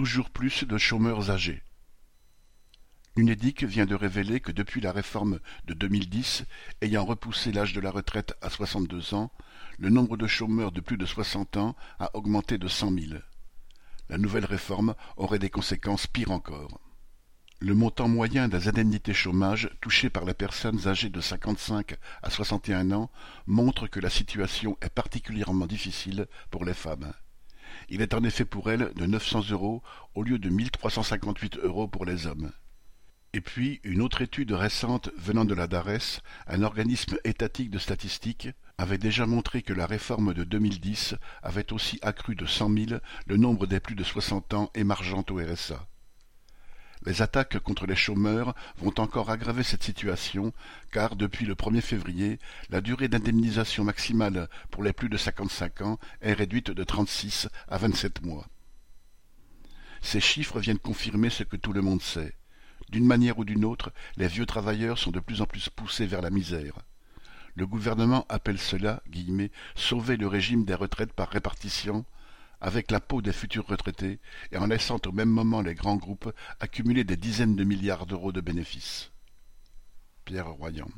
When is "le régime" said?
70.16-70.64